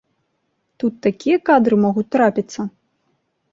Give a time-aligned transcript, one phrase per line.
[0.83, 2.61] Тут такія кадры могуць трапіцца!